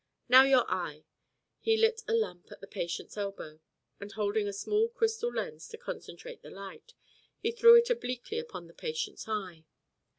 [0.27, 1.05] "Now your eye."
[1.59, 3.59] He lit a lamp at the patient's elbow,
[3.99, 6.95] and holding a small crystal lens to concentrate the light,
[7.37, 9.63] he threw it obliquely upon the patient's eye.